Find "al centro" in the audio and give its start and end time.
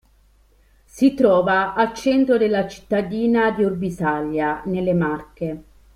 1.75-2.35